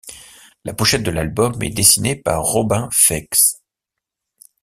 [0.65, 3.29] La pochette de l'album est dessinée par Robin Feix.